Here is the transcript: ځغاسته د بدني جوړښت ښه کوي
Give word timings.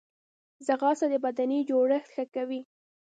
ځغاسته 0.65 1.07
د 1.11 1.15
بدني 1.25 1.59
جوړښت 1.69 2.09
ښه 2.15 2.23
کوي 2.35 2.61